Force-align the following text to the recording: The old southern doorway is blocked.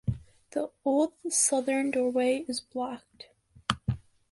The 0.53 0.71
old 0.83 1.13
southern 1.29 1.91
doorway 1.91 2.43
is 2.47 2.59
blocked. 2.59 3.27